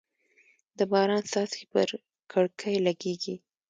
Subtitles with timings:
[0.77, 1.87] د باران څاڅکي پر
[2.31, 3.35] کړکۍ لګېږي.